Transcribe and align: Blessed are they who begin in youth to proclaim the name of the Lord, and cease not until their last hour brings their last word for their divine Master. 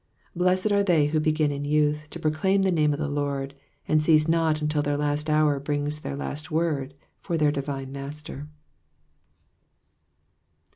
Blessed 0.35 0.71
are 0.71 0.81
they 0.81 1.05
who 1.09 1.19
begin 1.19 1.51
in 1.51 1.63
youth 1.63 2.09
to 2.09 2.17
proclaim 2.19 2.63
the 2.63 2.71
name 2.71 2.91
of 2.91 2.97
the 2.97 3.07
Lord, 3.07 3.53
and 3.87 4.03
cease 4.03 4.27
not 4.27 4.59
until 4.59 4.81
their 4.81 4.97
last 4.97 5.29
hour 5.29 5.59
brings 5.59 5.99
their 5.99 6.15
last 6.15 6.49
word 6.49 6.95
for 7.21 7.37
their 7.37 7.51
divine 7.51 7.91
Master. 7.91 8.47